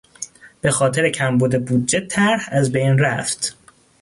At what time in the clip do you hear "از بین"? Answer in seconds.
2.51-2.97